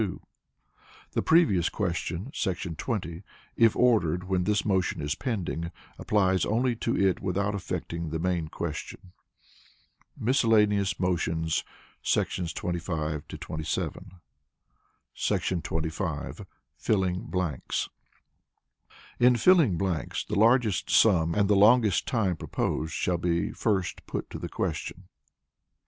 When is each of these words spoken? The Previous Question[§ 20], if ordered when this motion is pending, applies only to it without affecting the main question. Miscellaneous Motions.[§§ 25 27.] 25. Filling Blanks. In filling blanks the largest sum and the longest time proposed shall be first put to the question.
The 1.11 1.21
Previous 1.21 1.69
Question[§ 1.69 2.31
20], 2.77 3.21
if 3.55 3.75
ordered 3.75 4.23
when 4.23 4.45
this 4.45 4.65
motion 4.65 4.99
is 4.99 5.13
pending, 5.13 5.69
applies 5.99 6.43
only 6.43 6.75
to 6.77 6.97
it 6.97 7.21
without 7.21 7.53
affecting 7.53 8.09
the 8.09 8.17
main 8.17 8.47
question. 8.47 9.11
Miscellaneous 10.17 10.99
Motions.[§§ 10.99 11.63
25 12.55 13.27
27.] 13.27 14.11
25. 15.69 16.45
Filling 16.77 17.21
Blanks. 17.27 17.87
In 19.19 19.35
filling 19.35 19.77
blanks 19.77 20.23
the 20.25 20.33
largest 20.33 20.89
sum 20.89 21.35
and 21.35 21.47
the 21.47 21.55
longest 21.55 22.07
time 22.07 22.35
proposed 22.37 22.93
shall 22.93 23.19
be 23.19 23.51
first 23.51 24.07
put 24.07 24.31
to 24.31 24.39
the 24.39 24.49
question. 24.49 25.03